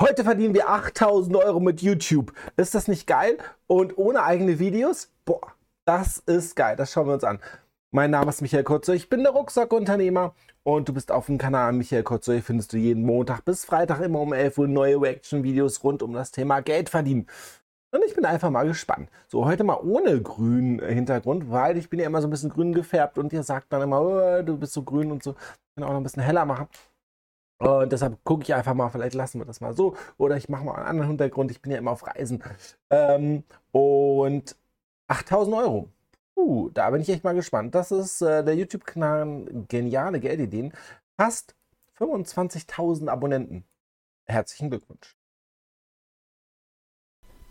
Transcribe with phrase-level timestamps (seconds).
[0.00, 2.32] Heute verdienen wir 8000 Euro mit YouTube.
[2.56, 3.36] Ist das nicht geil?
[3.66, 5.10] Und ohne eigene Videos?
[5.24, 5.54] Boah,
[5.86, 6.76] das ist geil.
[6.76, 7.40] Das schauen wir uns an.
[7.90, 8.94] Mein Name ist Michael Kurzer.
[8.94, 12.34] Ich bin der Rucksackunternehmer und du bist auf dem Kanal Michael Kurzer.
[12.34, 16.12] Hier findest du jeden Montag bis Freitag immer um 11 Uhr neue Reaction-Videos rund um
[16.12, 17.26] das Thema Geld verdienen.
[17.90, 19.10] Und ich bin einfach mal gespannt.
[19.26, 22.72] So, heute mal ohne grünen Hintergrund, weil ich bin ja immer so ein bisschen grün
[22.72, 25.32] gefärbt und ihr sagt dann immer, oh, du bist so grün und so.
[25.32, 26.68] Ich kann auch noch ein bisschen heller machen.
[27.58, 29.96] Und deshalb gucke ich einfach mal, vielleicht lassen wir das mal so.
[30.16, 31.50] Oder ich mache mal einen anderen Hintergrund.
[31.50, 32.42] Ich bin ja immer auf Reisen.
[32.90, 33.42] Ähm,
[33.72, 34.56] und
[35.08, 35.88] 8000 Euro.
[36.36, 37.74] Uh, da bin ich echt mal gespannt.
[37.74, 40.72] Das ist äh, der YouTube-Kanal Geniale Geldideen.
[41.16, 41.56] Fast
[41.98, 43.64] 25.000 Abonnenten.
[44.26, 45.16] Herzlichen Glückwunsch.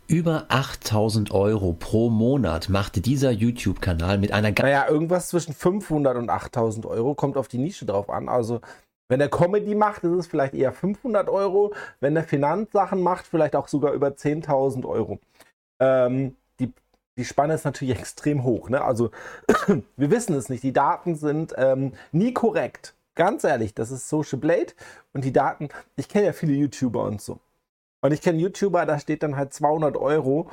[0.06, 4.52] Über 8000 Euro pro Monat macht dieser YouTube-Kanal mit einer...
[4.52, 8.30] Naja, irgendwas zwischen 500 und 8000 Euro kommt auf die Nische drauf an.
[8.30, 8.62] Also
[9.08, 11.72] wenn er Comedy macht, ist es vielleicht eher 500 Euro.
[12.00, 15.18] Wenn er Finanzsachen macht, vielleicht auch sogar über 10.000 Euro.
[15.80, 16.72] Ähm, die,
[17.16, 18.68] die Spanne ist natürlich extrem hoch.
[18.68, 18.82] Ne?
[18.82, 19.10] Also
[19.96, 20.62] wir wissen es nicht.
[20.62, 22.94] Die Daten sind ähm, nie korrekt.
[23.14, 24.74] Ganz ehrlich, das ist Social Blade
[25.12, 27.40] und die Daten, ich kenne ja viele YouTuber und so.
[28.00, 30.48] Und ich kenne YouTuber, da steht dann halt 200 Euro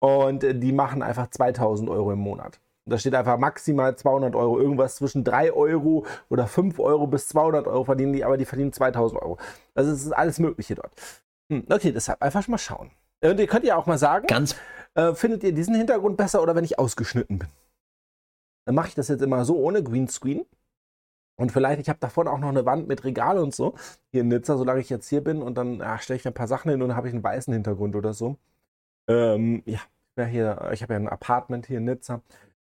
[0.00, 2.60] und äh, die machen einfach 2000 Euro im Monat.
[2.86, 4.58] Da steht einfach maximal 200 Euro.
[4.58, 8.72] Irgendwas zwischen 3 Euro oder 5 Euro bis 200 Euro verdienen die, aber die verdienen
[8.72, 9.38] 2000 Euro.
[9.74, 10.92] Also es ist alles Mögliche dort.
[11.50, 12.90] Hm, okay, deshalb einfach mal schauen.
[13.22, 14.56] Und ihr könnt ja auch mal sagen, Ganz
[14.94, 17.48] äh, findet ihr diesen Hintergrund besser oder wenn ich ausgeschnitten bin?
[18.64, 20.46] Dann mache ich das jetzt immer so ohne Greenscreen.
[21.36, 23.74] Und vielleicht, ich habe davon auch noch eine Wand mit Regal und so
[24.10, 25.42] hier in Nizza, solange ich jetzt hier bin.
[25.42, 27.52] Und dann ja, stelle ich ein paar Sachen hin und dann habe ich einen weißen
[27.52, 28.36] Hintergrund oder so.
[29.08, 29.80] Ähm, ja,
[30.24, 32.20] hier, ich habe ja ein Apartment hier in Nizza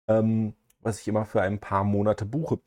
[0.09, 2.59] ähm, was ich immer für ein paar Monate buche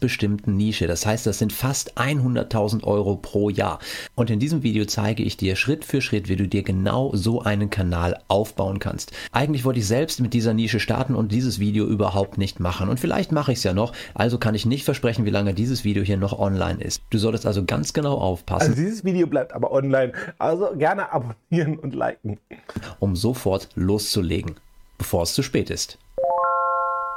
[0.00, 0.86] bestimmten Nische.
[0.86, 3.78] Das heißt, das sind fast 100.000 Euro pro Jahr.
[4.14, 7.42] Und in diesem Video zeige ich dir Schritt für Schritt, wie du dir genau so
[7.42, 9.12] einen Kanal aufbauen kannst.
[9.32, 12.88] Eigentlich wollte ich selbst mit dieser Nische starten und dieses Video überhaupt nicht machen.
[12.88, 15.84] Und vielleicht mache ich es ja noch, also kann ich nicht versprechen, wie lange dieses
[15.84, 17.02] Video hier noch online ist.
[17.10, 18.70] Du solltest also ganz genau aufpassen.
[18.70, 20.12] Also dieses Video bleibt aber online.
[20.38, 22.38] Also gerne abonnieren und liken.
[22.98, 24.56] Um sofort loszulegen,
[24.98, 25.98] bevor es zu spät ist.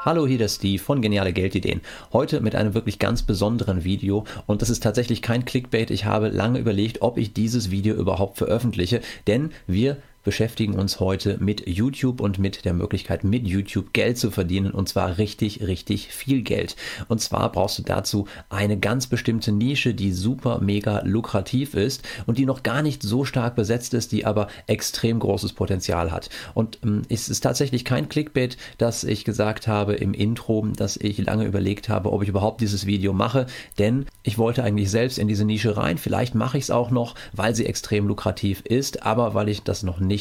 [0.05, 1.81] Hallo, hier der Steve von Geniale Geldideen.
[2.13, 5.91] Heute mit einem wirklich ganz besonderen Video und das ist tatsächlich kein Clickbait.
[5.91, 9.97] Ich habe lange überlegt, ob ich dieses Video überhaupt veröffentliche, denn wir
[10.29, 14.87] beschäftigen uns heute mit YouTube und mit der Möglichkeit, mit YouTube Geld zu verdienen und
[14.87, 16.75] zwar richtig, richtig viel Geld.
[17.07, 22.37] Und zwar brauchst du dazu eine ganz bestimmte Nische, die super, mega lukrativ ist und
[22.37, 26.29] die noch gar nicht so stark besetzt ist, die aber extrem großes Potenzial hat.
[26.53, 31.17] Und ähm, es ist tatsächlich kein Clickbait, dass ich gesagt habe im Intro, dass ich
[31.17, 33.47] lange überlegt habe, ob ich überhaupt dieses Video mache,
[33.79, 35.97] denn ich wollte eigentlich selbst in diese Nische rein.
[35.97, 39.81] Vielleicht mache ich es auch noch, weil sie extrem lukrativ ist, aber weil ich das
[39.81, 40.18] noch nicht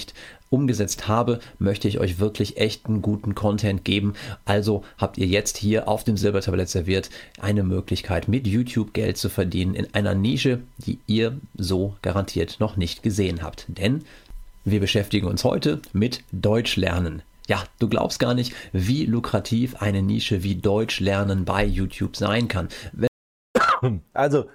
[0.50, 4.14] umgesetzt habe, möchte ich euch wirklich echten guten Content geben.
[4.44, 7.10] Also habt ihr jetzt hier auf dem Silbertablett serviert
[7.40, 12.76] eine Möglichkeit, mit YouTube Geld zu verdienen in einer Nische, die ihr so garantiert noch
[12.76, 13.66] nicht gesehen habt.
[13.68, 14.04] Denn
[14.64, 17.22] wir beschäftigen uns heute mit Deutsch lernen.
[17.46, 22.48] Ja, du glaubst gar nicht, wie lukrativ eine Nische wie Deutsch lernen bei YouTube sein
[22.48, 22.68] kann.
[24.12, 24.46] Also,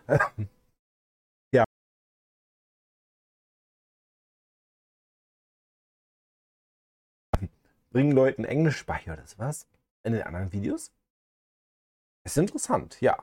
[7.93, 9.67] bringen Leuten Englisch bei oder was?
[10.03, 10.91] In den anderen Videos?
[12.25, 13.17] Ist interessant, ja.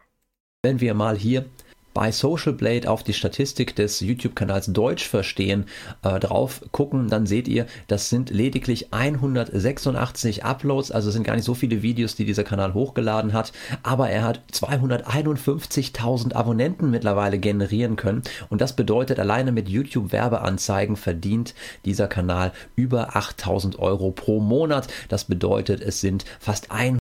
[0.63, 1.51] Wenn wir mal hier
[1.95, 5.65] bei Social Blade auf die Statistik des YouTube-Kanals Deutsch verstehen
[6.03, 11.45] äh, drauf gucken, dann seht ihr, das sind lediglich 186 Uploads, also sind gar nicht
[11.45, 13.53] so viele Videos, die dieser Kanal hochgeladen hat,
[13.83, 21.55] aber er hat 251.000 Abonnenten mittlerweile generieren können und das bedeutet, alleine mit YouTube-Werbeanzeigen verdient
[21.85, 24.89] dieser Kanal über 8.000 Euro pro Monat.
[25.09, 27.01] Das bedeutet, es sind fast 100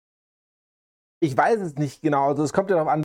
[1.25, 2.29] ich weiß es nicht genau.
[2.29, 3.03] Also es kommt ja darauf an,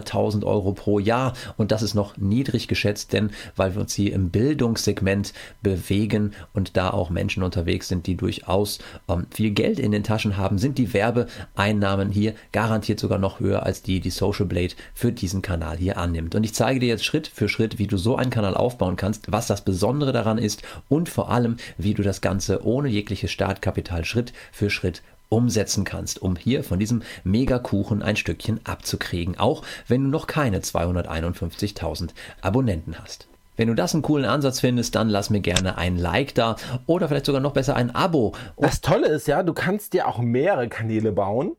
[0.00, 4.12] 100.000 Euro pro Jahr und das ist noch niedrig geschätzt, denn weil wir uns hier
[4.12, 5.32] im Bildungssegment
[5.62, 10.36] bewegen und da auch Menschen unterwegs sind, die durchaus ähm, viel Geld in den Taschen
[10.36, 15.12] haben, sind die Werbeeinnahmen hier garantiert sogar noch höher als die, die Social Blade für
[15.12, 16.34] diesen Kanal hier annimmt.
[16.34, 19.30] Und ich zeige dir jetzt Schritt für Schritt, wie du so einen Kanal aufbauen kannst,
[19.32, 24.04] was das Besondere daran ist und vor allem, wie du das Ganze ohne jegliches Startkapital
[24.04, 30.04] Schritt für Schritt umsetzen kannst, um hier von diesem Megakuchen ein Stückchen abzukriegen, auch wenn
[30.04, 32.10] du noch keine 251.000
[32.42, 33.28] Abonnenten hast.
[33.56, 36.56] Wenn du das einen coolen Ansatz findest, dann lass mir gerne ein Like da
[36.86, 38.34] oder vielleicht sogar noch besser ein Abo.
[38.56, 41.56] Das Tolle ist ja, du kannst dir auch mehrere Kanäle bauen.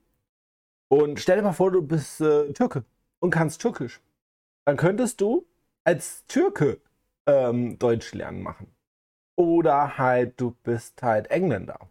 [0.89, 2.83] Und stell dir mal vor, du bist äh, Türke
[3.19, 4.01] und kannst Türkisch.
[4.65, 5.45] Dann könntest du
[5.83, 6.81] als Türke
[7.27, 8.67] ähm, Deutsch lernen machen.
[9.35, 11.90] Oder halt, du bist halt Engländer.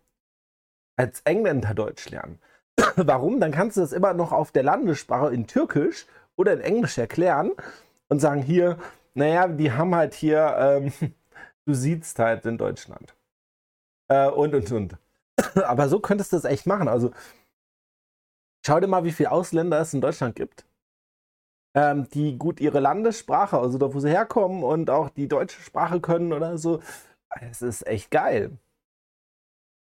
[1.01, 2.39] Als Engländer Deutsch lernen.
[2.97, 3.41] Warum?
[3.41, 6.07] Dann kannst du das immer noch auf der Landessprache in Türkisch
[6.37, 7.53] oder in Englisch erklären
[8.09, 8.79] und sagen hier,
[9.15, 10.93] naja, die haben halt hier, ähm,
[11.65, 13.15] du siehst halt in Deutschland.
[14.09, 14.97] Äh, und, und, und.
[15.65, 16.89] Aber so könntest du das echt machen.
[16.89, 17.13] Also,
[18.67, 20.67] schau dir mal, wie viele Ausländer es in Deutschland gibt
[21.75, 26.01] ähm, die gut ihre Landessprache, also da, wo sie herkommen und auch die deutsche Sprache
[26.01, 26.81] können oder so.
[27.41, 28.59] Es ist echt geil.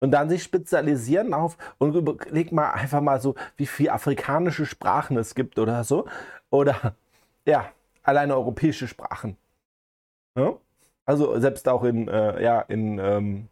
[0.00, 5.16] Und dann sich spezialisieren auf und überleg mal einfach mal so, wie viele afrikanische Sprachen
[5.16, 6.06] es gibt oder so.
[6.50, 6.94] Oder
[7.44, 7.70] ja,
[8.02, 9.36] alleine europäische Sprachen.
[10.36, 10.56] Ja?
[11.04, 13.48] Also selbst auch in, äh, ja, in ähm,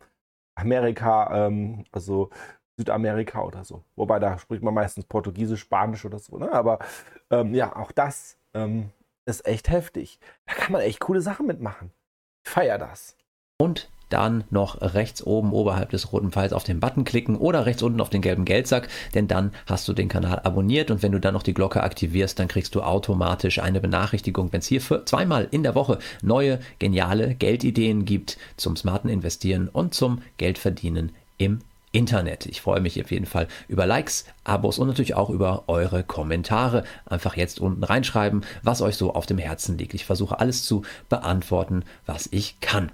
[0.54, 2.30] Amerika, ähm, also
[2.76, 3.82] Südamerika oder so.
[3.96, 6.36] Wobei da spricht man meistens Portugiesisch, Spanisch oder so.
[6.38, 6.52] Ne?
[6.52, 6.78] Aber
[7.30, 8.90] ähm, ja, auch das ähm,
[9.24, 10.20] ist echt heftig.
[10.46, 11.90] Da kann man echt coole Sachen mitmachen.
[12.44, 13.16] Ich feier das.
[13.58, 17.82] Und dann noch rechts oben oberhalb des roten Pfeils auf den Button klicken oder rechts
[17.82, 21.20] unten auf den gelben Geldsack, denn dann hast du den Kanal abonniert und wenn du
[21.20, 25.04] dann noch die Glocke aktivierst, dann kriegst du automatisch eine Benachrichtigung, wenn es hier für
[25.04, 31.60] zweimal in der Woche neue geniale Geldideen gibt zum smarten Investieren und zum Geldverdienen im
[31.96, 32.44] Internet.
[32.46, 36.84] Ich freue mich auf jeden Fall über Likes, Abos und natürlich auch über eure Kommentare.
[37.06, 39.94] Einfach jetzt unten reinschreiben, was euch so auf dem Herzen liegt.
[39.94, 42.90] Ich versuche alles zu beantworten, was ich kann.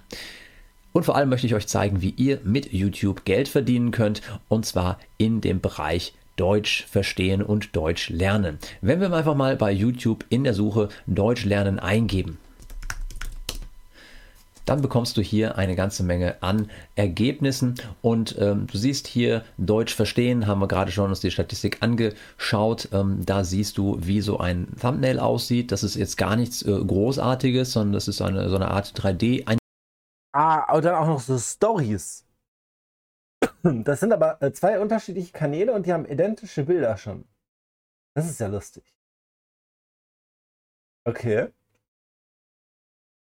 [0.92, 4.66] Und vor allem möchte ich euch zeigen, wie ihr mit YouTube Geld verdienen könnt und
[4.66, 8.58] zwar in dem Bereich Deutsch verstehen und Deutsch lernen.
[8.80, 12.38] Wenn wir einfach mal bei YouTube in der Suche Deutsch lernen eingeben,
[14.64, 19.94] dann bekommst du hier eine ganze Menge an Ergebnissen und ähm, du siehst hier Deutsch
[19.94, 22.88] verstehen, haben wir gerade schon uns die Statistik angeschaut.
[22.92, 25.72] Ähm, da siehst du, wie so ein Thumbnail aussieht.
[25.72, 29.44] Das ist jetzt gar nichts äh, Großartiges, sondern das ist eine, so eine Art 3D.
[30.34, 32.26] Ah, und dann auch noch so Stories.
[33.84, 37.28] Das sind aber äh, zwei unterschiedliche Kanäle und die haben identische Bilder schon.
[38.14, 38.84] Das ist ja lustig.
[41.04, 41.52] Okay.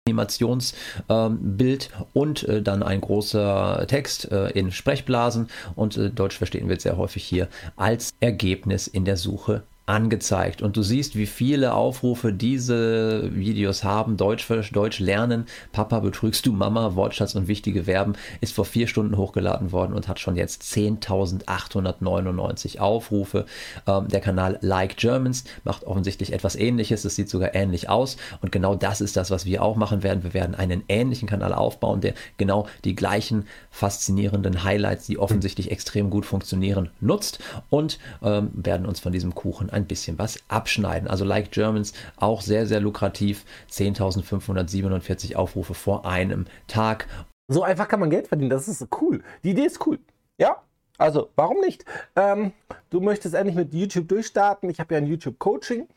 [0.08, 6.68] Animationsbild ähm, und äh, dann ein großer Text äh, in Sprechblasen und äh, Deutsch verstehen
[6.68, 11.74] wird sehr häufig hier als Ergebnis in der Suche angezeigt und du siehst, wie viele
[11.74, 14.16] Aufrufe diese Videos haben.
[14.16, 19.16] Deutsch, Deutsch lernen, Papa betrügst du Mama, Wortschatz und wichtige Verben ist vor vier Stunden
[19.16, 23.46] hochgeladen worden und hat schon jetzt 10.899 Aufrufe.
[23.86, 27.04] Ähm, der Kanal Like Germans macht offensichtlich etwas ähnliches.
[27.04, 30.22] Es sieht sogar ähnlich aus und genau das ist das, was wir auch machen werden.
[30.22, 36.10] Wir werden einen ähnlichen Kanal aufbauen, der genau die gleichen faszinierenden Highlights, die offensichtlich extrem
[36.10, 37.40] gut funktionieren, nutzt
[37.70, 41.08] und ähm, werden uns von diesem Kuchen ein bisschen was abschneiden.
[41.08, 43.44] Also Like Germans auch sehr, sehr lukrativ.
[43.70, 47.06] 10.547 Aufrufe vor einem Tag.
[47.48, 48.50] So einfach kann man Geld verdienen.
[48.50, 49.22] Das ist cool.
[49.42, 49.98] Die Idee ist cool.
[50.38, 50.62] Ja,
[51.00, 51.84] also, warum nicht?
[52.14, 52.52] Ähm,
[52.90, 54.68] du möchtest endlich mit YouTube durchstarten.
[54.68, 55.88] Ich habe ja ein YouTube-Coaching.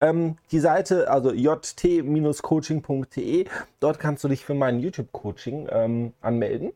[0.00, 3.46] Ähm, die Seite, also jt-coaching.de,
[3.80, 6.72] dort kannst du dich für mein YouTube-Coaching ähm, anmelden.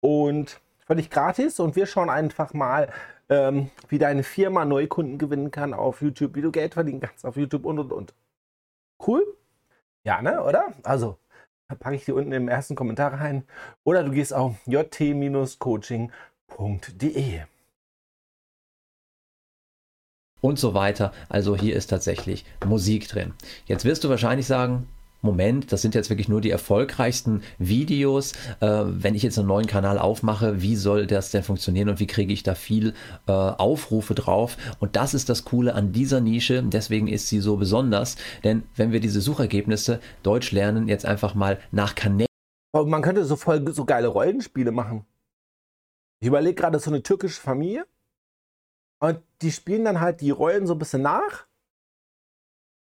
[0.00, 1.60] Und völlig gratis.
[1.60, 2.88] Und wir schauen einfach mal,
[3.28, 7.36] ähm, wie deine Firma Neukunden gewinnen kann auf YouTube, wie du Geld verdienen kannst auf
[7.36, 8.14] YouTube und und und.
[9.04, 9.24] Cool?
[10.04, 10.72] Ja, ne, oder?
[10.82, 11.18] Also,
[11.78, 13.44] packe ich dir unten im ersten Kommentar rein.
[13.84, 16.10] Oder du gehst auf jt-coaching.de.
[20.40, 21.12] Und so weiter.
[21.30, 23.32] Also hier ist tatsächlich Musik drin.
[23.64, 24.88] Jetzt wirst du wahrscheinlich sagen,
[25.24, 28.32] Moment, das sind jetzt wirklich nur die erfolgreichsten Videos.
[28.60, 32.06] Äh, wenn ich jetzt einen neuen Kanal aufmache, wie soll das denn funktionieren und wie
[32.06, 32.94] kriege ich da viel
[33.26, 34.56] äh, Aufrufe drauf?
[34.80, 38.92] Und das ist das Coole an dieser Nische, deswegen ist sie so besonders, denn wenn
[38.92, 42.28] wir diese Suchergebnisse Deutsch lernen, jetzt einfach mal nach Kanälen.
[42.74, 45.06] Man könnte so voll so geile Rollenspiele machen.
[46.20, 47.86] Ich überlege gerade so eine türkische Familie
[49.00, 51.46] und die spielen dann halt die Rollen so ein bisschen nach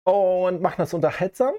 [0.05, 1.53] und machen das unterhaltsam.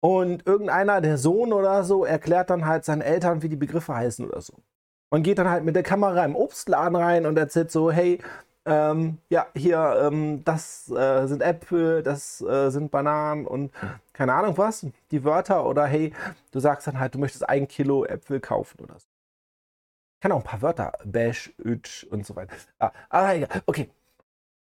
[0.00, 4.26] Und irgendeiner, der Sohn oder so, erklärt dann halt seinen Eltern, wie die Begriffe heißen
[4.28, 4.54] oder so.
[5.10, 8.20] Und geht dann halt mit der Kamera im Obstladen rein und erzählt so, hey,
[8.66, 13.72] ähm, ja, hier, ähm, das äh, sind Äpfel, das äh, sind Bananen und
[14.12, 16.12] keine Ahnung was, die Wörter oder hey,
[16.52, 19.06] du sagst dann halt, du möchtest ein Kilo Äpfel kaufen oder so.
[20.16, 20.92] Ich kann auch ein paar Wörter.
[21.04, 22.54] Bash, Ütsch und so weiter.
[22.78, 23.62] Ah, ah egal.
[23.66, 23.88] Okay.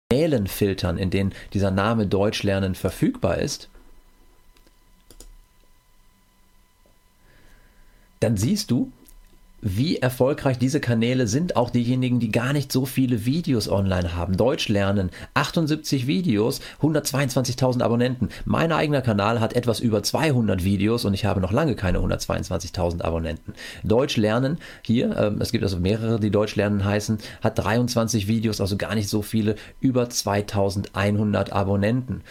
[0.09, 3.69] Kanälen filtern, in denen dieser Name Deutsch lernen verfügbar ist,
[8.23, 8.91] dann siehst du,
[9.65, 14.35] wie erfolgreich diese Kanäle sind, auch diejenigen, die gar nicht so viele Videos online haben.
[14.35, 18.27] Deutsch lernen, 78 Videos, 122.000 Abonnenten.
[18.43, 23.03] Mein eigener Kanal hat etwas über 200 Videos und ich habe noch lange keine 122.000
[23.03, 23.53] Abonnenten.
[23.85, 28.59] Deutsch lernen, hier, äh, es gibt also mehrere, die Deutsch lernen heißen, hat 23 Videos,
[28.59, 32.21] also gar nicht so viele, über 2100 Abonnenten.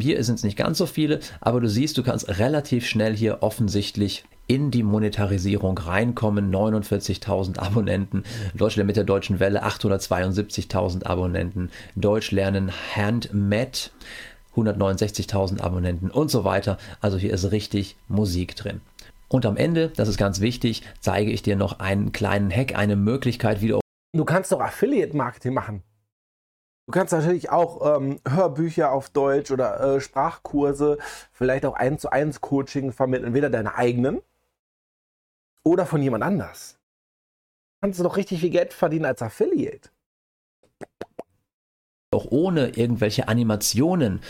[0.00, 3.42] Hier sind es nicht ganz so viele, aber du siehst, du kannst relativ schnell hier
[3.42, 6.52] offensichtlich in die Monetarisierung reinkommen.
[6.52, 8.24] 49.000 Abonnenten.
[8.52, 11.70] Deutschland mit der Deutschen Welle 872.000 Abonnenten.
[11.94, 13.92] Deutsch lernen Handmed
[14.56, 16.78] 169.000 Abonnenten und so weiter.
[17.00, 18.80] Also hier ist richtig Musik drin.
[19.28, 22.96] Und am Ende, das ist ganz wichtig, zeige ich dir noch einen kleinen Hack, eine
[22.96, 23.78] Möglichkeit, wie du.
[24.12, 25.84] Du kannst doch Affiliate-Marketing machen.
[26.88, 30.98] Du kannst natürlich auch ähm, Hörbücher auf Deutsch oder äh, Sprachkurse,
[31.30, 34.20] vielleicht auch 1 zu 1 Coaching vermitteln, entweder deine eigenen
[35.64, 36.78] oder von jemand anders.
[37.82, 39.88] Kannst du doch richtig viel Geld verdienen als Affiliate.
[42.12, 44.20] Auch ohne irgendwelche Animationen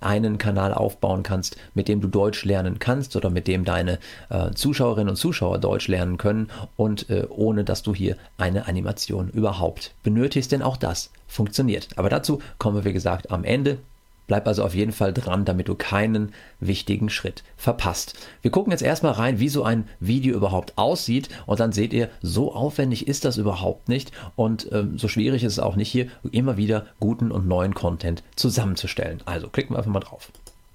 [0.00, 4.50] einen Kanal aufbauen kannst, mit dem du Deutsch lernen kannst oder mit dem deine äh,
[4.52, 9.94] Zuschauerinnen und Zuschauer Deutsch lernen können und äh, ohne dass du hier eine Animation überhaupt
[10.02, 11.88] benötigst, denn auch das funktioniert.
[11.96, 13.78] Aber dazu kommen wir, wie gesagt, am Ende.
[14.26, 18.14] Bleib also auf jeden Fall dran, damit du keinen wichtigen Schritt verpasst.
[18.42, 22.08] Wir gucken jetzt erstmal rein, wie so ein Video überhaupt aussieht und dann seht ihr,
[22.22, 26.08] so aufwendig ist das überhaupt nicht und ähm, so schwierig ist es auch nicht hier,
[26.32, 29.22] immer wieder guten und neuen Content zusammenzustellen.
[29.26, 30.30] Also klicken wir einfach mal drauf.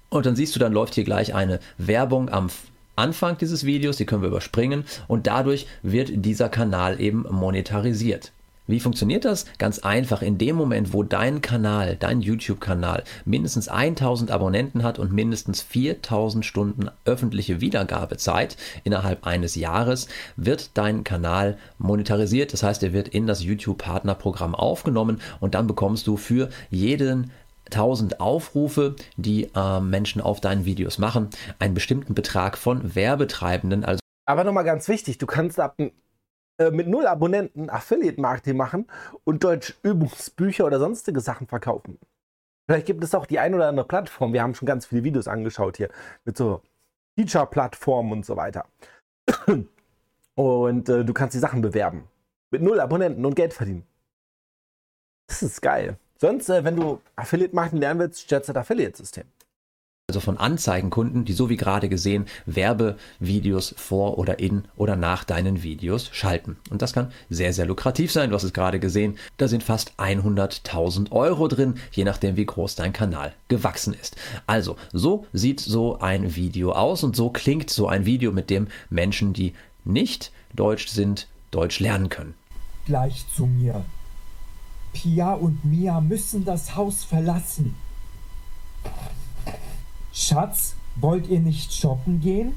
[0.08, 2.50] Und dann siehst du, dann läuft hier gleich eine Werbung am
[2.96, 8.32] Anfang dieses Videos, die können wir überspringen und dadurch wird dieser Kanal eben monetarisiert.
[8.68, 9.46] Wie funktioniert das?
[9.58, 10.22] Ganz einfach.
[10.22, 16.46] In dem Moment, wo dein Kanal, dein YouTube-Kanal mindestens 1000 Abonnenten hat und mindestens 4000
[16.46, 22.52] Stunden öffentliche Wiedergabezeit innerhalb eines Jahres, wird dein Kanal monetarisiert.
[22.52, 27.32] Das heißt, er wird in das YouTube-Partnerprogramm aufgenommen und dann bekommst du für jeden
[27.72, 33.84] 1000 Aufrufe, die äh, Menschen auf deinen Videos machen, einen bestimmten Betrag von Werbetreibenden.
[33.84, 35.76] Also Aber nochmal ganz wichtig, du kannst ab
[36.70, 38.86] mit null Abonnenten Affiliate-Marketing machen
[39.24, 41.98] und Deutsch Übungsbücher oder sonstige Sachen verkaufen.
[42.66, 44.32] Vielleicht gibt es auch die ein oder andere Plattform.
[44.32, 45.88] Wir haben schon ganz viele Videos angeschaut hier
[46.24, 46.62] mit so
[47.18, 48.66] Feature-Plattformen und so weiter.
[50.34, 52.08] Und äh, du kannst die Sachen bewerben.
[52.50, 53.84] Mit null Abonnenten und Geld verdienen.
[55.26, 55.96] Das ist geil.
[56.18, 59.24] Sonst, äh, wenn du Affiliate-Marketing lernen willst, das Affiliate-System
[60.12, 65.62] also von Anzeigenkunden, die so wie gerade gesehen Werbevideos vor oder in oder nach deinen
[65.62, 66.58] Videos schalten.
[66.68, 68.28] Und das kann sehr, sehr lukrativ sein.
[68.28, 72.74] Du hast es gerade gesehen, da sind fast 100.000 Euro drin, je nachdem wie groß
[72.74, 74.16] dein Kanal gewachsen ist.
[74.46, 78.68] Also, so sieht so ein Video aus und so klingt so ein Video, mit dem
[78.90, 79.54] Menschen, die
[79.86, 82.34] nicht Deutsch sind, Deutsch lernen können.
[82.84, 83.82] Gleich zu mir.
[84.92, 87.74] Pia und Mia müssen das Haus verlassen.
[90.12, 92.54] Schatz, wollt ihr nicht shoppen gehen?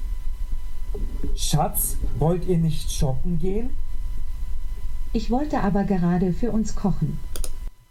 [1.35, 3.69] Schatz, wollt ihr nicht shoppen gehen?
[5.13, 7.17] Ich wollte aber gerade für uns kochen.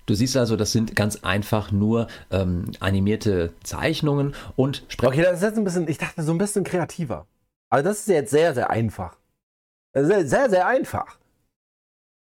[0.06, 5.36] Du siehst also, das sind ganz einfach nur ähm, animierte Zeichnungen und Sprech Okay, das
[5.36, 7.26] ist jetzt ein bisschen, ich dachte so ein bisschen kreativer.
[7.70, 9.16] Aber das ist jetzt sehr, sehr einfach.
[9.94, 11.16] Sehr, sehr, sehr einfach.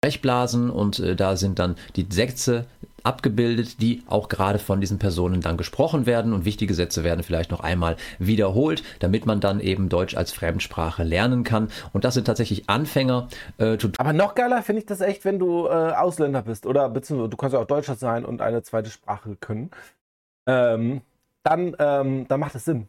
[0.03, 2.65] Sprechblasen und äh, da sind dann die Sätze
[3.03, 7.51] abgebildet, die auch gerade von diesen Personen dann gesprochen werden und wichtige Sätze werden vielleicht
[7.51, 11.69] noch einmal wiederholt, damit man dann eben Deutsch als Fremdsprache lernen kann.
[11.93, 13.29] Und das sind tatsächlich Anfänger.
[13.57, 17.29] Äh, Aber noch geiler finde ich das echt, wenn du äh, Ausländer bist oder beziehungsweise
[17.29, 19.72] du kannst ja auch Deutscher sein und eine zweite Sprache können.
[20.48, 21.01] Ähm,
[21.43, 22.88] dann, ähm, dann macht es Sinn.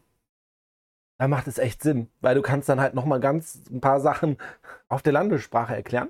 [1.17, 4.01] Dann macht es echt Sinn, weil du kannst dann halt noch mal ganz ein paar
[4.01, 4.37] Sachen
[4.89, 6.09] auf der Landessprache erklären.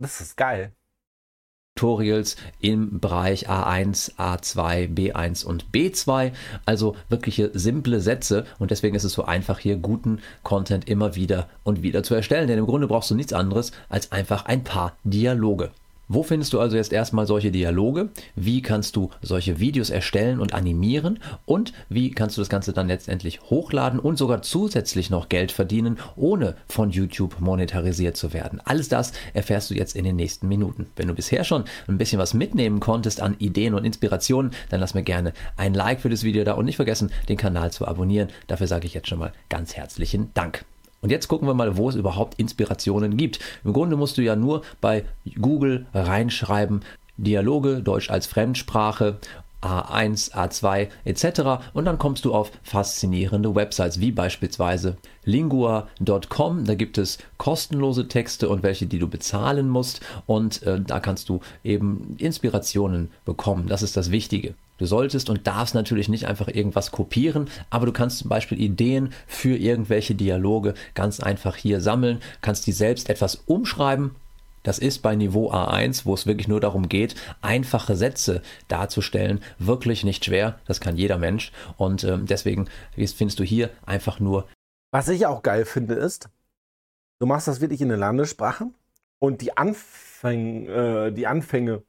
[0.00, 0.72] Das ist geil.
[1.74, 6.32] Tutorials im Bereich A1, A2, B1 und B2.
[6.64, 11.48] Also wirkliche simple Sätze und deswegen ist es so einfach, hier guten Content immer wieder
[11.62, 12.48] und wieder zu erstellen.
[12.48, 15.70] Denn im Grunde brauchst du nichts anderes als einfach ein paar Dialoge.
[16.08, 18.08] Wo findest du also jetzt erstmal solche Dialoge?
[18.34, 21.18] Wie kannst du solche Videos erstellen und animieren?
[21.44, 25.98] Und wie kannst du das Ganze dann letztendlich hochladen und sogar zusätzlich noch Geld verdienen,
[26.16, 28.60] ohne von YouTube monetarisiert zu werden?
[28.64, 30.86] Alles das erfährst du jetzt in den nächsten Minuten.
[30.96, 34.94] Wenn du bisher schon ein bisschen was mitnehmen konntest an Ideen und Inspirationen, dann lass
[34.94, 38.30] mir gerne ein Like für das Video da und nicht vergessen, den Kanal zu abonnieren.
[38.46, 40.64] Dafür sage ich jetzt schon mal ganz herzlichen Dank.
[41.00, 43.38] Und jetzt gucken wir mal, wo es überhaupt Inspirationen gibt.
[43.64, 45.04] Im Grunde musst du ja nur bei
[45.40, 46.80] Google reinschreiben,
[47.16, 49.18] Dialoge, Deutsch als Fremdsprache
[49.62, 51.64] A1, A2 etc.
[51.72, 56.64] Und dann kommst du auf faszinierende Websites wie beispielsweise lingua.com.
[56.64, 60.00] Da gibt es kostenlose Texte und welche, die du bezahlen musst.
[60.26, 63.66] Und äh, da kannst du eben Inspirationen bekommen.
[63.68, 64.54] Das ist das Wichtige.
[64.78, 69.12] Du solltest und darfst natürlich nicht einfach irgendwas kopieren, aber du kannst zum Beispiel Ideen
[69.26, 74.12] für irgendwelche Dialoge ganz einfach hier sammeln, kannst die selbst etwas umschreiben
[74.62, 80.04] das ist bei Niveau A1, wo es wirklich nur darum geht, einfache Sätze darzustellen, wirklich
[80.04, 80.58] nicht schwer.
[80.66, 81.52] Das kann jeder Mensch.
[81.76, 84.46] Und ähm, deswegen findest du hier einfach nur.
[84.90, 86.28] Was ich auch geil finde, ist,
[87.20, 88.68] du machst das wirklich in der Landessprache
[89.18, 91.82] und die, Anfäng, äh, die Anfänge,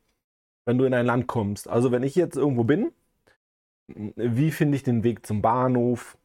[0.65, 1.67] wenn du in ein Land kommst.
[1.67, 2.91] Also wenn ich jetzt irgendwo bin,
[3.87, 6.17] wie finde ich den Weg zum Bahnhof?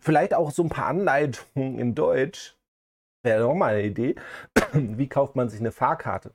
[0.00, 2.57] Vielleicht auch so ein paar Anleitungen in Deutsch
[3.28, 4.14] wäre doch mal eine Idee.
[4.72, 6.32] Wie kauft man sich eine Fahrkarte?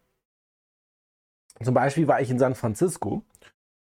[1.64, 3.24] Zum Beispiel war ich in San Francisco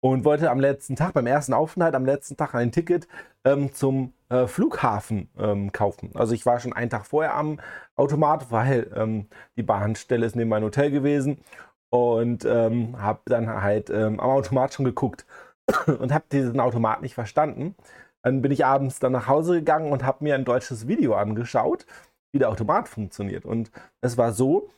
[0.01, 3.09] und wollte am letzten Tag, beim ersten Aufenthalt, am letzten Tag ein Ticket
[3.45, 6.11] ähm, zum äh, Flughafen ähm, kaufen.
[6.15, 7.61] Also ich war schon einen Tag vorher am
[7.97, 11.39] Automat, weil ähm, die Bahnstelle ist neben meinem Hotel gewesen
[11.91, 15.27] und ähm, habe dann halt ähm, am Automat schon geguckt
[15.87, 17.75] und habe diesen Automat nicht verstanden.
[18.23, 21.87] Dann bin ich abends dann nach Hause gegangen und habe mir ein deutsches Video angeschaut
[22.33, 23.45] wie der Automat funktioniert.
[23.45, 23.71] Und
[24.01, 24.71] es war so,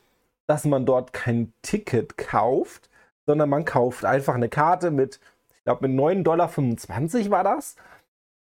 [0.47, 2.89] dass man dort kein Ticket kauft,
[3.25, 5.19] sondern man kauft einfach eine Karte mit,
[5.55, 7.75] ich glaube, mit 9,25 Dollar war das.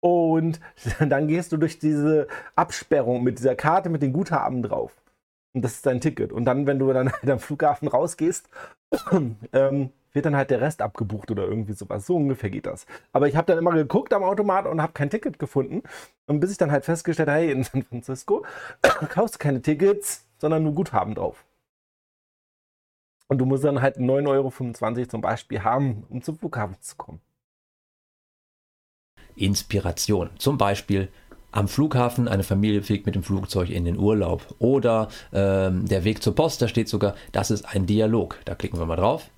[0.00, 0.60] Und
[1.00, 4.92] dann gehst du durch diese Absperrung mit dieser Karte mit den Guthaben drauf.
[5.54, 6.32] Und das ist dein Ticket.
[6.32, 8.48] Und dann, wenn du dann am Flughafen rausgehst,
[9.52, 12.06] ähm, wird dann halt der Rest abgebucht oder irgendwie sowas.
[12.06, 12.86] So ungefähr geht das.
[13.12, 15.82] Aber ich habe dann immer geguckt am Automat und habe kein Ticket gefunden.
[16.26, 18.44] Und bis ich dann halt festgestellt habe, hey, in San Francisco
[19.10, 21.44] kaufst du keine Tickets, sondern nur Guthaben drauf.
[23.26, 24.28] Und du musst dann halt 9,25
[24.98, 27.20] Euro zum Beispiel haben, um zum Flughafen zu kommen.
[29.34, 30.30] Inspiration.
[30.38, 31.08] Zum Beispiel
[31.50, 34.54] am Flughafen, eine Familie fliegt mit dem Flugzeug in den Urlaub.
[34.58, 38.38] Oder ähm, der Weg zur Post, da steht sogar, das ist ein Dialog.
[38.44, 39.30] Da klicken wir mal drauf.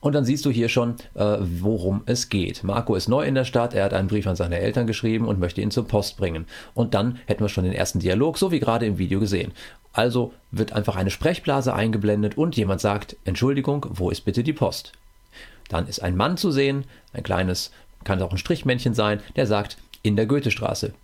[0.00, 2.64] Und dann siehst du hier schon, äh, worum es geht.
[2.64, 5.38] Marco ist neu in der Stadt, er hat einen Brief an seine Eltern geschrieben und
[5.38, 6.46] möchte ihn zur Post bringen.
[6.74, 9.52] Und dann hätten wir schon den ersten Dialog, so wie gerade im Video gesehen.
[9.92, 14.92] Also wird einfach eine Sprechblase eingeblendet und jemand sagt, Entschuldigung, wo ist bitte die Post?
[15.68, 17.70] Dann ist ein Mann zu sehen, ein kleines,
[18.04, 20.94] kann auch ein Strichmännchen sein, der sagt, in der Goethestraße.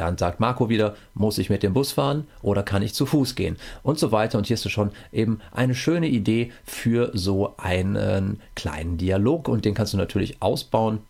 [0.00, 3.34] Dann sagt Marco wieder, muss ich mit dem Bus fahren oder kann ich zu Fuß
[3.34, 4.38] gehen und so weiter.
[4.38, 9.74] Und hier ist schon eben eine schöne Idee für so einen kleinen Dialog und den
[9.74, 11.00] kannst du natürlich ausbauen,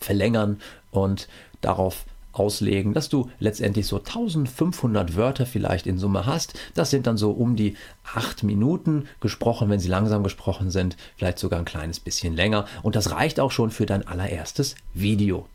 [0.00, 0.58] verlängern
[0.90, 1.28] und
[1.60, 6.58] darauf auslegen, dass du letztendlich so 1500 Wörter vielleicht in Summe hast.
[6.74, 7.76] Das sind dann so um die
[8.14, 12.64] acht Minuten gesprochen, wenn sie langsam gesprochen sind, vielleicht sogar ein kleines bisschen länger.
[12.82, 15.46] Und das reicht auch schon für dein allererstes Video.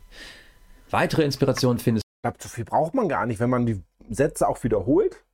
[0.88, 4.62] Weitere Inspirationen findest glaube, so viel braucht man gar nicht, wenn man die Sätze auch
[4.64, 5.24] wiederholt.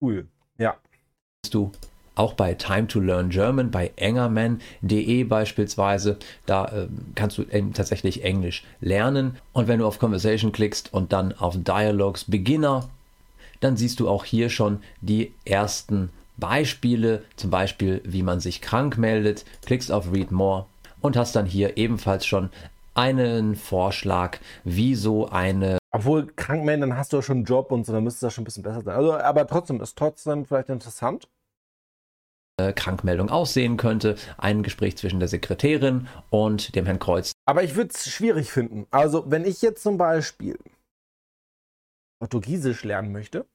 [0.00, 0.28] Cool,
[0.58, 0.76] ja.
[1.50, 1.72] Du
[2.14, 8.24] auch bei Time to Learn German, bei engerman.de beispielsweise, da äh, kannst du eben tatsächlich
[8.24, 9.38] Englisch lernen.
[9.52, 12.90] Und wenn du auf Conversation klickst und dann auf Dialogues Beginner,
[13.60, 18.98] dann siehst du auch hier schon die ersten Beispiele, zum Beispiel wie man sich krank
[18.98, 20.66] meldet, klickst auf Read More
[21.00, 22.50] und hast dann hier ebenfalls schon
[22.94, 25.78] einen Vorschlag, wie so eine.
[25.92, 28.34] Obwohl krank melden, dann hast du ja schon einen Job und so, dann müsste das
[28.34, 28.96] schon ein bisschen besser sein.
[28.96, 31.28] Also, aber trotzdem ist trotzdem vielleicht interessant.
[32.74, 34.16] Krankmeldung aussehen könnte.
[34.36, 37.32] Ein Gespräch zwischen der Sekretärin und dem Herrn Kreuz.
[37.46, 38.86] Aber ich würde es schwierig finden.
[38.90, 40.58] Also, wenn ich jetzt zum Beispiel
[42.20, 43.46] Portugiesisch lernen möchte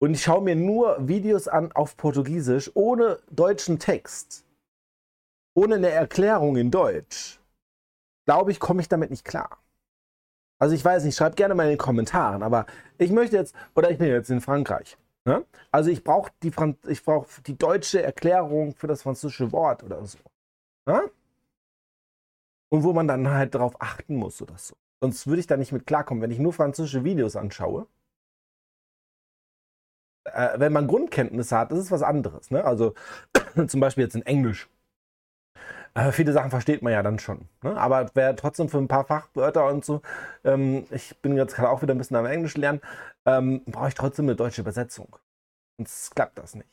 [0.00, 4.44] und ich schaue mir nur Videos an auf Portugiesisch ohne deutschen Text,
[5.54, 7.37] ohne eine Erklärung in Deutsch,
[8.28, 9.56] glaube ich, komme ich damit nicht klar.
[10.58, 12.66] Also ich weiß nicht, schreibt gerne mal in den Kommentaren, aber
[12.98, 14.98] ich möchte jetzt, oder ich bin jetzt in Frankreich.
[15.24, 15.46] Ne?
[15.70, 20.18] Also ich brauche die, brauch die deutsche Erklärung für das französische Wort oder so.
[20.84, 21.10] Ne?
[22.68, 24.74] Und wo man dann halt darauf achten muss oder so.
[25.00, 27.86] Sonst würde ich da nicht mit klarkommen, wenn ich nur französische Videos anschaue.
[30.24, 32.50] Äh, wenn man Grundkenntnisse hat, ist es was anderes.
[32.50, 32.62] Ne?
[32.62, 32.92] Also
[33.68, 34.68] zum Beispiel jetzt in Englisch.
[35.98, 37.48] Äh, viele Sachen versteht man ja dann schon.
[37.62, 37.76] Ne?
[37.76, 40.00] Aber wer trotzdem für ein paar Fachwörter und so,
[40.44, 42.80] ähm, ich bin jetzt gerade auch wieder ein bisschen am Englisch lernen,
[43.26, 45.16] ähm, brauche ich trotzdem eine deutsche Übersetzung.
[45.76, 46.68] Sonst klappt das nicht.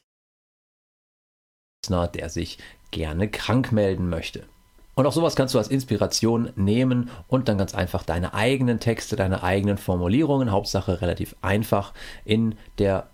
[1.89, 2.59] Der sich
[2.91, 4.43] gerne krank melden möchte.
[4.95, 9.15] Und auch sowas kannst du als Inspiration nehmen und dann ganz einfach deine eigenen Texte,
[9.15, 11.93] deine eigenen Formulierungen, Hauptsache relativ einfach
[12.25, 13.07] in der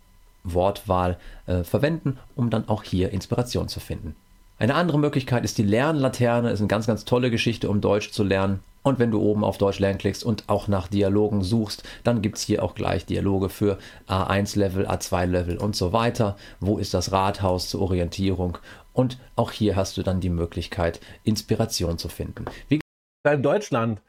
[0.43, 4.15] Wortwahl äh, verwenden, um dann auch hier Inspiration zu finden.
[4.61, 8.23] Eine andere Möglichkeit ist die Lernlaterne, ist eine ganz, ganz tolle Geschichte, um Deutsch zu
[8.23, 8.59] lernen.
[8.83, 12.37] Und wenn du oben auf Deutsch lernen klickst und auch nach Dialogen suchst, dann gibt
[12.37, 16.37] es hier auch gleich Dialoge für A1-Level, A2-Level und so weiter.
[16.59, 18.59] Wo ist das Rathaus zur Orientierung?
[18.93, 22.45] Und auch hier hast du dann die Möglichkeit, Inspiration zu finden.
[22.67, 22.79] Wie
[23.27, 24.03] in Deutschland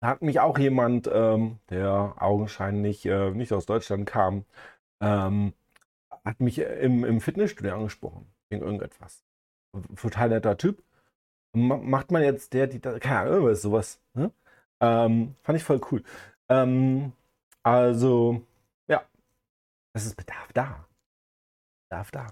[0.00, 4.44] hat mich auch jemand, ähm, der augenscheinlich äh, nicht aus Deutschland kam,
[5.00, 5.52] ähm,
[6.24, 9.25] hat mich im, im Fitnessstudio angesprochen, wegen irgendetwas.
[9.96, 10.82] Total netter Typ.
[11.52, 14.00] macht man jetzt der, die, keine Ahnung, was sowas.
[14.14, 14.30] Ne?
[14.80, 16.02] Ähm, fand ich voll cool.
[16.48, 17.12] Ähm,
[17.62, 18.42] also,
[18.88, 19.02] ja,
[19.94, 20.86] es ist Bedarf da.
[21.88, 22.26] Bedarf da.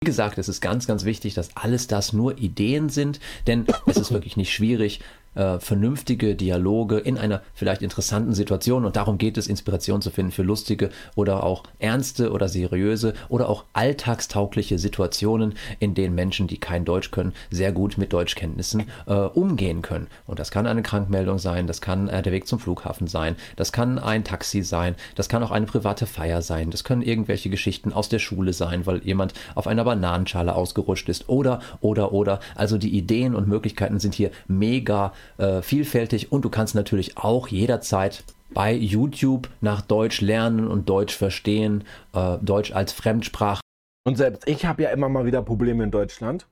[0.00, 3.96] Wie gesagt, es ist ganz, ganz wichtig, dass alles das nur Ideen sind, denn es
[3.96, 5.00] ist wirklich nicht schwierig,
[5.34, 10.32] äh, vernünftige Dialoge in einer vielleicht interessanten Situation und darum geht es, Inspiration zu finden
[10.32, 16.58] für lustige oder auch ernste oder seriöse oder auch alltagstaugliche Situationen, in denen Menschen, die
[16.58, 20.08] kein Deutsch können, sehr gut mit Deutschkenntnissen äh, umgehen können.
[20.26, 23.72] Und das kann eine Krankmeldung sein, das kann äh, der Weg zum Flughafen sein, das
[23.72, 27.92] kann ein Taxi sein, das kann auch eine private Feier sein, das können irgendwelche Geschichten
[27.92, 32.40] aus der Schule sein, weil jemand auf einer Bananenschale ausgerutscht ist oder, oder, oder.
[32.54, 37.48] Also die Ideen und Möglichkeiten sind hier mega äh, vielfältig und du kannst natürlich auch
[37.48, 43.60] jederzeit bei YouTube nach Deutsch lernen und Deutsch verstehen, äh, Deutsch als Fremdsprache.
[44.06, 46.46] Und selbst ich habe ja immer mal wieder Probleme in Deutschland.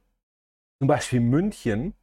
[0.81, 1.95] Zum Beispiel München.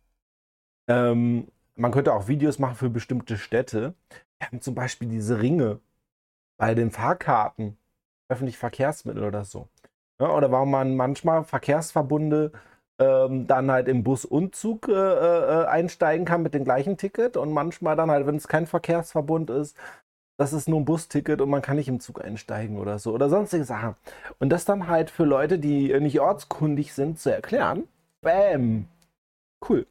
[0.87, 3.93] Ähm, man könnte auch Videos machen für bestimmte Städte.
[4.37, 5.79] Wir haben zum Beispiel diese Ringe
[6.57, 7.77] bei den Fahrkarten,
[8.29, 9.67] öffentliche Verkehrsmittel oder so.
[10.19, 12.51] Ja, oder warum man manchmal Verkehrsverbunde
[12.99, 17.37] ähm, dann halt im Bus und Zug äh, äh, einsteigen kann mit dem gleichen Ticket
[17.37, 19.77] und manchmal dann halt, wenn es kein Verkehrsverbund ist,
[20.37, 23.29] das ist nur ein Busticket und man kann nicht im Zug einsteigen oder so oder
[23.29, 23.95] sonstige Sachen.
[24.39, 27.87] Und das dann halt für Leute, die nicht ortskundig sind, zu erklären.
[28.21, 28.87] Bam.
[29.67, 29.85] Cool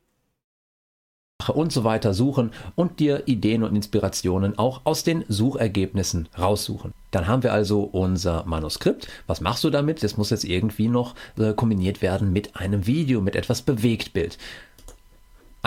[1.55, 6.93] und so weiter suchen und dir Ideen und Inspirationen auch aus den Suchergebnissen raussuchen.
[7.11, 9.09] Dann haben wir also unser Manuskript.
[9.27, 10.03] Was machst du damit?
[10.03, 14.37] Das muss jetzt irgendwie noch äh, kombiniert werden mit einem Video, mit etwas Bewegtbild.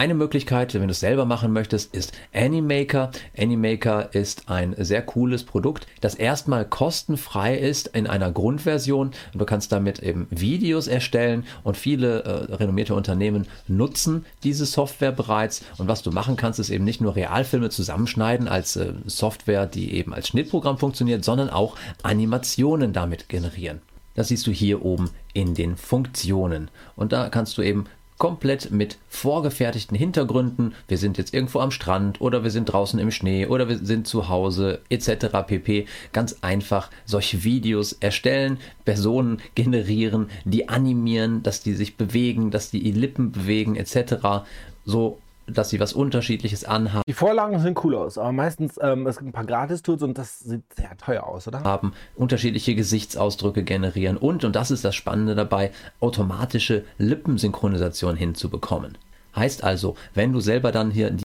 [0.02, 3.12] Eine Möglichkeit, wenn du es selber machen möchtest, ist Animaker.
[3.38, 9.12] Animaker ist ein sehr cooles Produkt, das erstmal kostenfrei ist in einer Grundversion.
[9.36, 15.64] Du kannst damit eben Videos erstellen und viele äh, renommierte Unternehmen nutzen diese Software bereits.
[15.78, 19.94] Und was du machen kannst, ist eben nicht nur Realfilme zusammenschneiden als äh, Software, die
[19.94, 23.84] eben als Schnittprogramm funktioniert, sondern auch Animationen damit generieren.
[24.16, 26.72] Das siehst du hier oben in den Funktionen.
[26.96, 27.86] Und da kannst du eben
[28.22, 30.76] komplett mit vorgefertigten Hintergründen.
[30.88, 34.06] Wir sind jetzt irgendwo am Strand oder wir sind draußen im Schnee oder wir sind
[34.06, 35.38] zu Hause etc.
[35.48, 35.88] pp.
[36.14, 42.92] Ganz einfach solche Videos erstellen, Personen generieren, die animieren, dass die sich bewegen, dass die
[42.92, 44.46] Lippen bewegen etc.
[44.86, 45.18] So
[45.58, 47.04] dass sie was Unterschiedliches anhaben.
[47.08, 50.40] Die Vorlagen sehen cool aus, aber meistens ähm, es gibt ein paar Gratis-Tools und das
[50.40, 51.64] sieht sehr teuer aus, oder?
[51.64, 58.98] Haben unterschiedliche Gesichtsausdrücke generieren und, und das ist das Spannende dabei, automatische Lippensynchronisation hinzubekommen.
[59.36, 61.24] Heißt also, wenn du selber dann hier die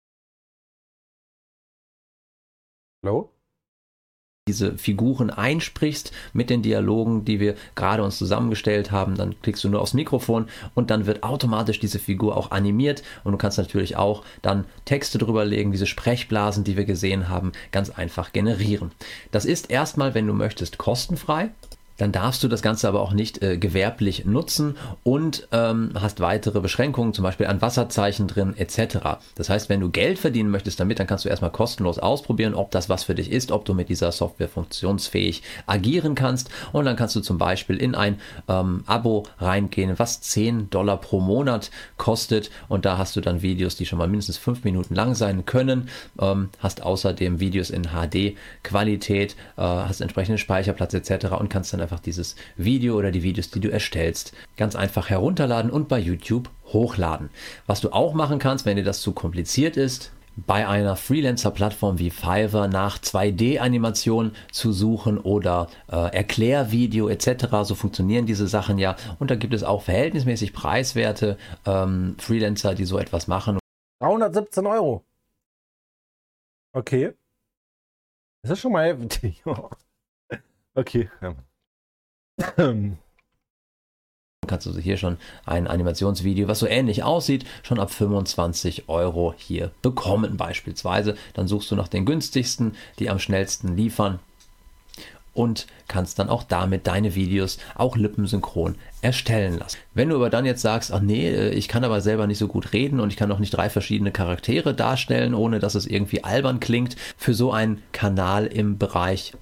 [3.06, 3.30] Hallo?
[4.48, 9.70] Diese Figuren einsprichst mit den Dialogen, die wir gerade uns zusammengestellt haben, dann klickst du
[9.70, 13.96] nur aufs Mikrofon und dann wird automatisch diese Figur auch animiert und du kannst natürlich
[13.96, 18.92] auch dann Texte drüber legen, diese Sprechblasen, die wir gesehen haben, ganz einfach generieren.
[19.32, 21.52] Das ist erstmal, wenn du möchtest, kostenfrei
[22.04, 26.60] dann darfst du das Ganze aber auch nicht äh, gewerblich nutzen und ähm, hast weitere
[26.60, 29.22] Beschränkungen, zum Beispiel an Wasserzeichen drin etc.
[29.36, 32.72] Das heißt, wenn du Geld verdienen möchtest damit, dann kannst du erstmal kostenlos ausprobieren, ob
[32.72, 36.98] das was für dich ist, ob du mit dieser Software funktionsfähig agieren kannst und dann
[36.98, 42.52] kannst du zum Beispiel in ein ähm, Abo reingehen, was 10 Dollar pro Monat kostet
[42.68, 45.88] und da hast du dann Videos, die schon mal mindestens 5 Minuten lang sein können,
[46.20, 51.28] ähm, hast außerdem Videos in HD-Qualität, äh, hast entsprechenden Speicherplatz etc.
[51.40, 55.72] und kannst dann einfach dieses Video oder die Videos, die du erstellst, ganz einfach herunterladen
[55.72, 57.30] und bei YouTube hochladen.
[57.68, 62.10] Was du auch machen kannst, wenn dir das zu kompliziert ist, bei einer Freelancer-Plattform wie
[62.10, 67.46] Fiverr nach 2D-Animationen zu suchen oder äh, Erklärvideo etc.
[67.64, 68.96] So funktionieren diese Sachen ja.
[69.20, 73.60] Und da gibt es auch verhältnismäßig preiswerte ähm, Freelancer, die so etwas machen.
[74.00, 75.06] 317 Euro.
[76.74, 77.14] Okay.
[78.42, 78.98] Das ist schon mal
[80.76, 81.10] okay.
[82.38, 82.74] Ja.
[84.48, 89.72] kannst du hier schon ein Animationsvideo, was so ähnlich aussieht, schon ab 25 Euro hier
[89.82, 91.16] bekommen beispielsweise.
[91.34, 94.20] Dann suchst du nach den günstigsten, die am schnellsten liefern
[95.34, 99.78] und kannst dann auch damit deine Videos auch lippensynchron erstellen lassen.
[99.94, 102.48] Wenn du aber dann jetzt sagst, ach nee, äh, ich kann aber selber nicht so
[102.48, 106.24] gut reden und ich kann auch nicht drei verschiedene Charaktere darstellen, ohne dass es irgendwie
[106.24, 109.34] albern klingt, für so einen Kanal im Bereich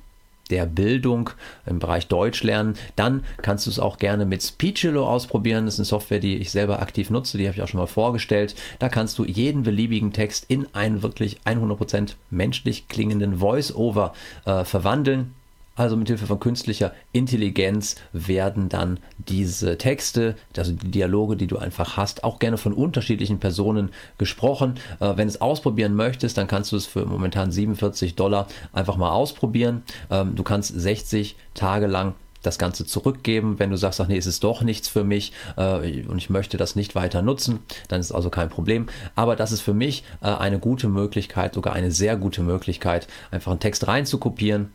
[0.52, 1.32] der Bildung
[1.66, 5.66] im Bereich Deutsch lernen, dann kannst du es auch gerne mit Speechelo ausprobieren.
[5.66, 7.88] Das ist eine Software, die ich selber aktiv nutze, die habe ich auch schon mal
[7.88, 8.56] vorgestellt.
[8.80, 14.14] Da kannst du jeden beliebigen Text in einen wirklich 100% menschlich klingenden Voice-Over
[14.46, 15.34] äh, verwandeln.
[15.82, 21.58] Also mit Hilfe von künstlicher Intelligenz werden dann diese Texte, also die Dialoge, die du
[21.58, 23.90] einfach hast, auch gerne von unterschiedlichen Personen
[24.20, 24.76] gesprochen.
[25.00, 28.96] Äh, wenn du es ausprobieren möchtest, dann kannst du es für momentan 47 Dollar einfach
[28.96, 29.82] mal ausprobieren.
[30.12, 32.14] Ähm, du kannst 60 Tage lang
[32.44, 33.58] das Ganze zurückgeben.
[33.58, 36.58] Wenn du sagst, ach nee, es ist doch nichts für mich äh, und ich möchte
[36.58, 38.86] das nicht weiter nutzen, dann ist also kein Problem.
[39.16, 43.50] Aber das ist für mich äh, eine gute Möglichkeit, sogar eine sehr gute Möglichkeit, einfach
[43.50, 44.70] einen Text reinzukopieren,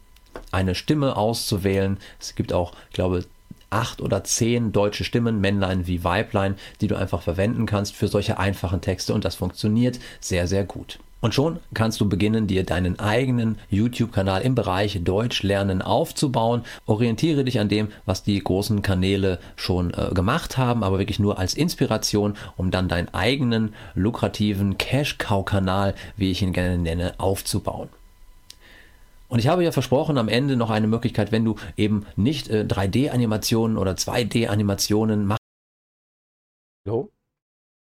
[0.52, 1.98] eine Stimme auszuwählen.
[2.20, 3.24] Es gibt auch, ich glaube,
[3.70, 8.38] acht oder zehn deutsche Stimmen, Männlein wie Weiblein, die du einfach verwenden kannst für solche
[8.38, 10.98] einfachen Texte und das funktioniert sehr, sehr gut.
[11.20, 16.62] Und schon kannst du beginnen, dir deinen eigenen YouTube-Kanal im Bereich Deutsch lernen aufzubauen.
[16.84, 21.38] Orientiere dich an dem, was die großen Kanäle schon äh, gemacht haben, aber wirklich nur
[21.38, 27.88] als Inspiration, um dann deinen eigenen lukrativen Cash-Cow-Kanal, wie ich ihn gerne nenne, aufzubauen.
[29.28, 32.64] Und ich habe ja versprochen, am Ende noch eine Möglichkeit, wenn du eben nicht äh,
[32.68, 35.40] 3D-Animationen oder 2D-Animationen machen
[36.86, 37.10] So,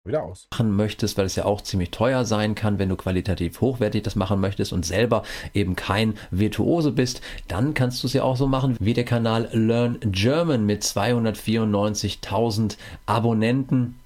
[0.05, 0.48] wieder aus.
[0.62, 4.40] möchtest, weil es ja auch ziemlich teuer sein kann, wenn du qualitativ hochwertig das machen
[4.40, 5.22] möchtest und selber
[5.55, 9.48] eben kein Virtuose bist, dann kannst du es ja auch so machen wie der Kanal
[9.53, 13.96] Learn German mit 294.000 Abonnenten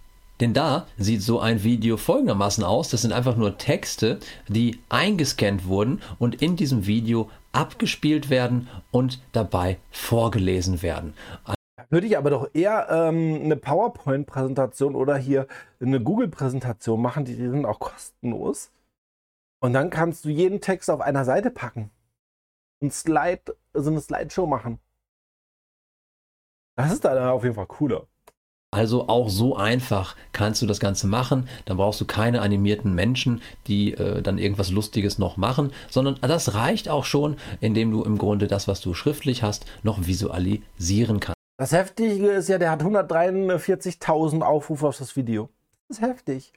[0.42, 2.90] denn da sieht so ein Video folgendermaßen aus.
[2.90, 9.22] Das sind einfach nur Texte, die eingescannt wurden und in diesem Video abgespielt werden und
[9.30, 11.14] dabei vorgelesen werden.
[11.90, 15.46] Würde ich aber doch eher ähm, eine PowerPoint-Präsentation oder hier
[15.80, 18.72] eine Google-Präsentation machen, die, sind auch kostenlos.
[19.60, 21.90] Und dann kannst du jeden Text auf einer Seite packen.
[22.82, 24.80] Ein Slide, so eine Slideshow machen.
[26.74, 28.08] Das ist dann auf jeden Fall cooler.
[28.74, 31.46] Also auch so einfach kannst du das Ganze machen.
[31.66, 36.54] Dann brauchst du keine animierten Menschen, die äh, dann irgendwas Lustiges noch machen, sondern das
[36.54, 41.36] reicht auch schon, indem du im Grunde das, was du schriftlich hast, noch visualisieren kannst.
[41.58, 45.50] Das Heftige ist ja, der hat 143.000 Aufrufe auf das Video.
[45.88, 46.52] Das ist heftig.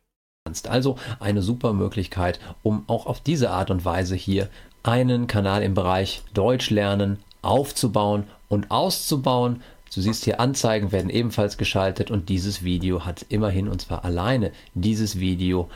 [0.69, 4.49] Also eine super Möglichkeit, um auch auf diese Art und Weise hier
[4.83, 9.61] einen Kanal im Bereich Deutsch lernen aufzubauen und auszubauen.
[9.95, 14.51] Du siehst hier Anzeigen werden ebenfalls geschaltet und dieses Video hat immerhin und zwar alleine
[14.73, 15.69] dieses Video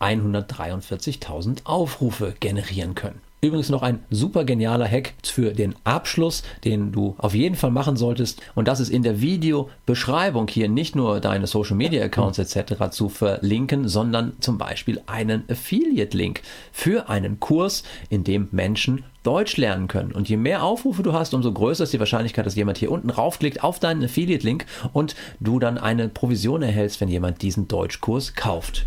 [0.00, 3.20] 143.000 Aufrufe generieren können.
[3.42, 7.96] Übrigens noch ein super genialer Hack für den Abschluss, den du auf jeden Fall machen
[7.96, 8.42] solltest.
[8.54, 12.90] Und das ist in der Videobeschreibung hier nicht nur deine Social Media Accounts etc.
[12.90, 19.88] zu verlinken, sondern zum Beispiel einen Affiliate-Link für einen Kurs, in dem Menschen Deutsch lernen
[19.88, 20.12] können.
[20.12, 23.08] Und je mehr Aufrufe du hast, umso größer ist die Wahrscheinlichkeit, dass jemand hier unten
[23.08, 28.86] raufklickt auf deinen Affiliate-Link und du dann eine Provision erhältst, wenn jemand diesen Deutschkurs kauft.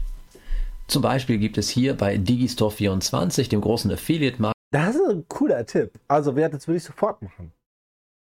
[0.93, 5.99] Zum Beispiel gibt es hier bei Digistore24, dem großen Affiliate-Markt, Das ist ein cooler Tipp.
[6.08, 7.51] Also, wer das würde ich sofort machen.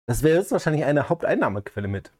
[0.08, 2.10] Das wäre jetzt wahrscheinlich eine Haupteinnahmequelle mit.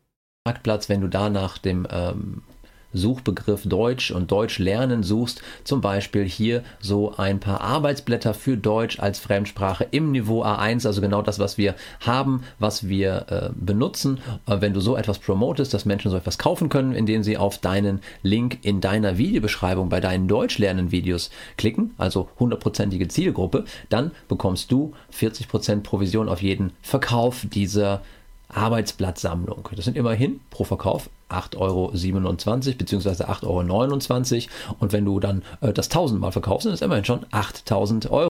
[0.46, 2.44] Marktplatz, wenn du da nach dem ähm,
[2.92, 8.98] Suchbegriff Deutsch und Deutsch lernen suchst, zum Beispiel hier so ein paar Arbeitsblätter für Deutsch
[8.98, 14.20] als Fremdsprache im Niveau A1, also genau das, was wir haben, was wir äh, benutzen.
[14.46, 17.58] Äh, wenn du so etwas promotest, dass Menschen so etwas kaufen können, indem sie auf
[17.58, 24.94] deinen Link in deiner Videobeschreibung bei deinen Deutschlernen-Videos klicken, also hundertprozentige Zielgruppe, dann bekommst du
[25.12, 28.02] 40% Provision auf jeden Verkauf dieser
[28.48, 29.68] Arbeitsblattsammlung.
[29.76, 33.24] Das sind immerhin pro Verkauf 8,27 Euro bzw.
[33.24, 34.76] 8,29 Euro.
[34.80, 38.28] Und wenn du dann äh, das tausendmal verkaufst, sind es immerhin schon 8000 Euro.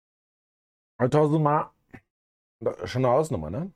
[0.99, 1.69] 1000 Mal.
[2.85, 3.71] Schon eine Hausnummer, ne?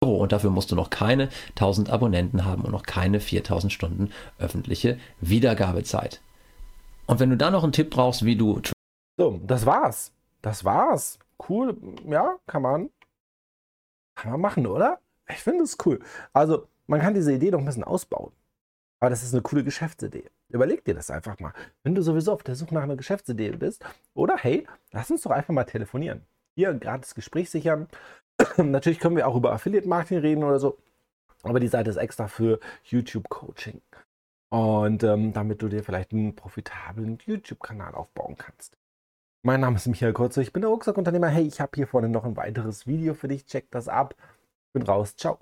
[0.00, 4.98] Und dafür musst du noch keine 1000 Abonnenten haben und noch keine 4000 Stunden öffentliche
[5.20, 6.20] Wiedergabezeit.
[7.06, 8.60] Und wenn du dann noch einen Tipp brauchst, wie du
[9.18, 10.12] So, das war's.
[10.42, 11.18] Das war's.
[11.48, 11.76] Cool.
[12.06, 12.90] Ja, kann man.
[14.14, 15.00] Kann man machen, oder?
[15.28, 16.00] Ich finde es cool.
[16.32, 18.32] Also, man kann diese Idee noch ein bisschen ausbauen.
[19.00, 20.30] Aber das ist eine coole Geschäftsidee.
[20.48, 21.52] Überleg dir das einfach mal.
[21.82, 25.30] Wenn du sowieso auf der Suche nach einer Geschäftsidee bist, oder hey, lass uns doch
[25.30, 26.22] einfach mal telefonieren.
[26.56, 27.88] Hier gratis Gespräch sichern.
[28.56, 30.78] Natürlich können wir auch über Affiliate Marketing reden oder so.
[31.42, 33.82] Aber die Seite ist extra für YouTube-Coaching.
[34.50, 38.76] Und ähm, damit du dir vielleicht einen profitablen YouTube-Kanal aufbauen kannst.
[39.42, 41.28] Mein Name ist Michael Kurze, ich bin der Rucksackunternehmer.
[41.28, 43.44] Hey, ich habe hier vorne noch ein weiteres Video für dich.
[43.44, 44.14] Check das ab.
[44.72, 45.16] Bin raus.
[45.16, 45.38] Ciao.